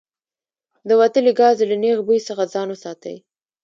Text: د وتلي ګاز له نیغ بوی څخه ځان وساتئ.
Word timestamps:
د 0.87 0.89
وتلي 1.01 1.31
ګاز 1.39 1.57
له 1.69 1.75
نیغ 1.83 1.97
بوی 2.07 2.19
څخه 2.27 2.43
ځان 2.53 2.67
وساتئ. 2.71 3.17